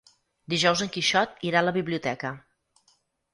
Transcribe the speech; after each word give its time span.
Dijous 0.53 0.81
en 0.85 0.89
Quixot 0.95 1.43
irà 1.49 1.61
a 1.61 1.63
la 1.67 1.75
biblioteca. 1.77 2.33